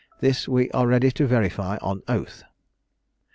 [0.19, 2.43] This we are ready to verify on oath."